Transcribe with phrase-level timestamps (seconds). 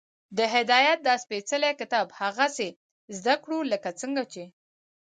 [0.37, 2.69] د هدایت دا سپېڅلی کتاب هغسې
[3.17, 4.43] زده کړو، لکه څنګه چې